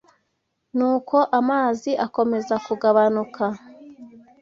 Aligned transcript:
Nuko 0.77 1.17
amazi 1.39 1.91
akomeza 2.05 2.55
kugabanuka 2.65 3.43